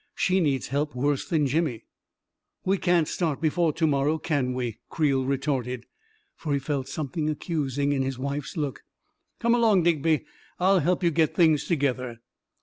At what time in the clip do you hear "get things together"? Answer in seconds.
11.11-12.19